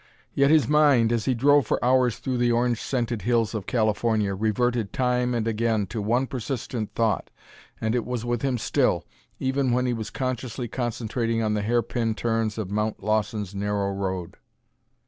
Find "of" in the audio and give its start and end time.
3.53-3.67, 12.57-12.71